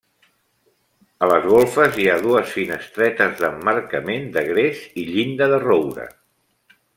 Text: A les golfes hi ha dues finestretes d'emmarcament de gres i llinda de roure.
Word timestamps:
A 1.25 1.27
les 1.31 1.43
golfes 1.51 1.99
hi 2.03 2.07
ha 2.13 2.15
dues 2.23 2.55
finestretes 2.55 3.37
d'emmarcament 3.43 4.27
de 4.39 4.45
gres 4.49 4.81
i 5.03 5.05
llinda 5.11 5.51
de 5.53 5.61
roure. 5.67 6.09